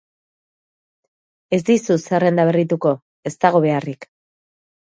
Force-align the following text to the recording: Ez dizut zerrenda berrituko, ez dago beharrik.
Ez 1.57 1.59
dizut 1.67 2.03
zerrenda 2.13 2.47
berrituko, 2.51 2.97
ez 3.31 3.33
dago 3.47 3.63
beharrik. 3.67 4.13